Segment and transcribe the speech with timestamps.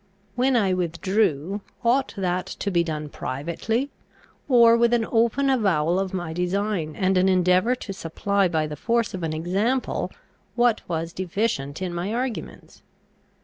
[0.33, 3.91] When I withdrew, ought that to be done privately,
[4.49, 8.75] or with an open avowal of my design, and an endeavour to supply by the
[8.75, 10.11] force of example
[10.55, 12.81] what was deficient in my arguments?